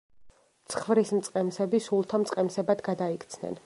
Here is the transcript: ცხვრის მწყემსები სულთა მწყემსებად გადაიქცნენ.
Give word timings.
ცხვრის 0.75 1.13
მწყემსები 1.17 1.83
სულთა 1.91 2.25
მწყემსებად 2.25 2.87
გადაიქცნენ. 2.93 3.59